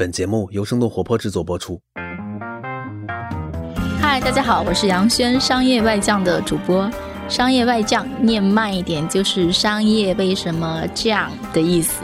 [0.00, 1.78] 本节目由生动活泼制作播出。
[4.00, 6.90] 嗨，大家好，我是杨轩，商业外将的主播。
[7.28, 12.02] 商业外将念慢一点就是商业为什么这样的意思。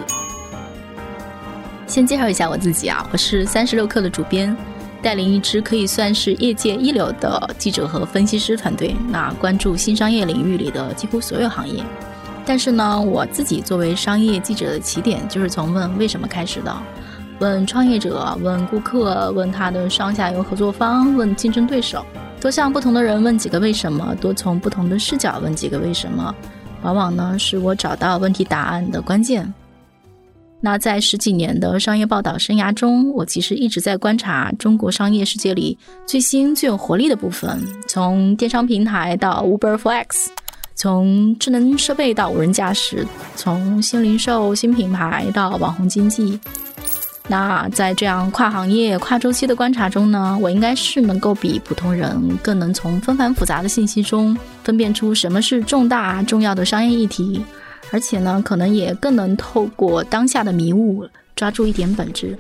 [1.87, 4.55] 先介绍一下我自己啊，我是三十六氪的主编，
[5.01, 11.83] 带领一支可以算是业界一流的记者和分析师团队，那关注新商业领域里的几乎所有行业。
[12.45, 16.77] 但是呢，我自己作为商业记者的起点，就是从问为什么开始的。
[17.39, 22.05] 问创业者，问顾客，问他的上下游合作方，问竞争对手，
[22.41, 26.35] 多向不同的人问几个为什么，多从不同的视角问几个为什么，
[26.83, 29.53] 往往呢是我找到问题答案的关键。
[30.59, 40.29] 那在十几年的商业报道生涯中，我其实一直在观察中国商业世界里最新最有活力的部分，从电商平台到 Uber Flex，
[40.75, 43.07] 从智能设备到无人驾驶，
[43.37, 46.41] 从新零售新品牌到网红经济。
[47.29, 57.45] 那在这样跨行业、跨周期的观察中呢，我应该是能够比普通人更能从纷繁复杂的信息中分辨出什么是重大重要的商业议题，
[57.91, 62.39] 而且呢，可能也更能透过当下的迷雾抓住一点本质。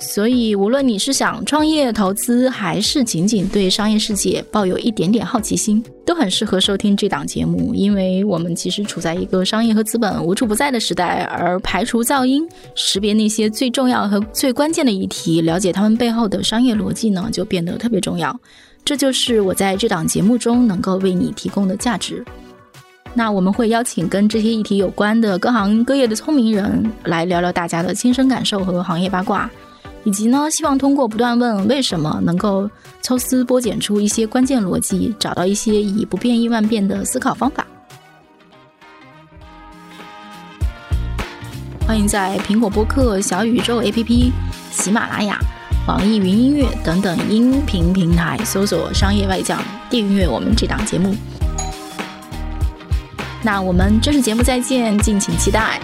[0.00, 7.74] 所以，无论你是想创业、投资，还是仅仅对商业世界抱有一点点好奇心，都很适合收听这档节目。
[7.74, 18.38] 因为我们其实处在一个商业和资本无处不在的时代，而排除噪音，识别那些最重要和最关键的议题，了解他们背后的商业逻辑呢，就变得特别重要。
[18.84, 22.24] 这就是我在这档节目中能够为你提供的价值。
[23.14, 29.50] 那我们会邀请跟这些议题有关的各行各业的聪明人来聊聊大家的亲身感受和行业八卦。
[30.04, 32.70] 以及呢，希望通过不断问为什么，能够
[33.02, 37.66] 抽丝剥茧出一些关键逻辑，找到一些以不变应万变的思考方法。
[41.86, 44.30] 欢迎在苹果播客、小宇宙 APP、
[44.70, 45.38] 喜马拉雅、
[45.86, 51.14] 网易云音乐等等音频平台搜索“商业外教”，订阅我们这档节目。
[53.42, 55.80] 那我们正式节目再见，敬请期待。